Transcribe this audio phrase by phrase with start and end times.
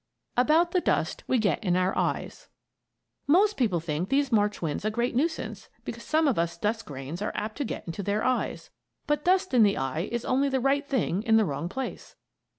[0.35, 2.47] ABOUT THE DUST WE GET IN OUR EYES
[3.27, 7.21] Most people think these March winds a great nuisance because some of us dust grains
[7.21, 8.71] are apt to get into their eyes;
[9.05, 12.15] but dust in the eye is only the right thing in the wrong place.